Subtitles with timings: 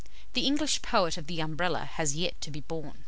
[0.33, 2.97] The English poet of the Umbrella has yet to be born.